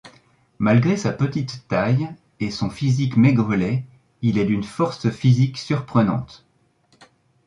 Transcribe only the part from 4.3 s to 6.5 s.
est d'une force physique surprenante.